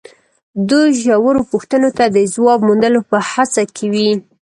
[0.69, 4.11] دوی ژورو پوښتنو ته د ځواب موندلو په هڅه کې وي.